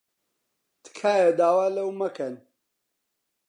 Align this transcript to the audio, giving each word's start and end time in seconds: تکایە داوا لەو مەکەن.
تکایە 0.83 1.29
داوا 1.39 1.65
لەو 1.75 1.89
مەکەن. 2.01 2.35